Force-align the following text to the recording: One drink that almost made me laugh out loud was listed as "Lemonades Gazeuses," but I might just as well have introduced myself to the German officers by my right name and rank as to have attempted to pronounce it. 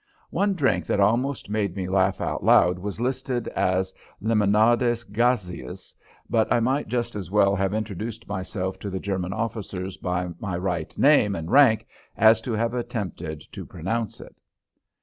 One 0.31 0.55
drink 0.55 0.87
that 0.87 0.99
almost 0.99 1.47
made 1.47 1.75
me 1.75 1.87
laugh 1.87 2.21
out 2.21 2.43
loud 2.43 2.79
was 2.79 2.99
listed 2.99 3.47
as 3.49 3.93
"Lemonades 4.19 5.03
Gazeuses," 5.03 5.93
but 6.27 6.51
I 6.51 6.59
might 6.59 6.87
just 6.87 7.15
as 7.15 7.29
well 7.29 7.55
have 7.55 7.71
introduced 7.71 8.27
myself 8.27 8.79
to 8.79 8.89
the 8.89 8.99
German 8.99 9.31
officers 9.31 9.97
by 9.97 10.29
my 10.39 10.57
right 10.57 10.97
name 10.97 11.35
and 11.35 11.51
rank 11.51 11.85
as 12.17 12.41
to 12.41 12.53
have 12.53 12.73
attempted 12.73 13.41
to 13.51 13.63
pronounce 13.63 14.19
it. 14.19 14.35